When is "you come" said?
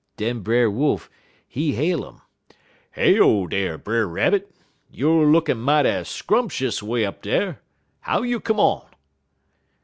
8.23-8.59